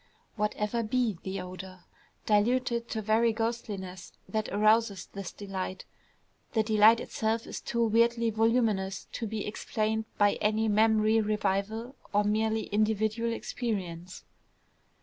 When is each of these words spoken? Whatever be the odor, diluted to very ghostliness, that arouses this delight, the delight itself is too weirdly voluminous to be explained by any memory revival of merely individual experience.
Whatever 0.35 0.81
be 0.81 1.19
the 1.21 1.39
odor, 1.41 1.81
diluted 2.25 2.89
to 2.89 3.03
very 3.03 3.31
ghostliness, 3.31 4.13
that 4.27 4.49
arouses 4.49 5.05
this 5.05 5.31
delight, 5.31 5.85
the 6.53 6.63
delight 6.63 6.99
itself 6.99 7.45
is 7.45 7.61
too 7.61 7.85
weirdly 7.85 8.31
voluminous 8.31 9.05
to 9.11 9.27
be 9.27 9.45
explained 9.45 10.05
by 10.17 10.39
any 10.41 10.67
memory 10.67 11.21
revival 11.21 11.95
of 12.15 12.25
merely 12.25 12.63
individual 12.63 13.31
experience. 13.31 14.23